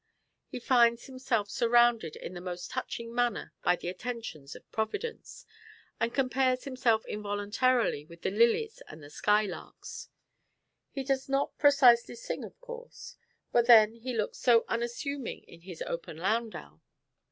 He 0.47 0.59
finds 0.59 1.05
himself 1.05 1.47
surrounded 1.47 2.15
in 2.15 2.33
the 2.33 2.41
most 2.41 2.71
touching 2.71 3.13
manner 3.13 3.53
by 3.61 3.75
the 3.75 3.87
attentions 3.87 4.55
of 4.55 4.67
Providence, 4.71 5.45
and 5.99 6.11
compares 6.11 6.63
himself 6.63 7.05
involuntarily 7.05 8.05
with 8.05 8.23
the 8.23 8.31
lilies 8.31 8.81
and 8.87 9.03
the 9.03 9.11
skylarks. 9.11 10.09
He 10.89 11.03
does 11.03 11.29
not 11.29 11.55
precisely 11.59 12.15
sing, 12.15 12.43
of 12.43 12.59
course; 12.61 13.15
but 13.51 13.67
then 13.67 13.93
he 13.93 14.17
looks 14.17 14.39
so 14.39 14.65
unassuming 14.67 15.43
in 15.43 15.61
his 15.61 15.83
open 15.83 16.17
landau! 16.17 16.79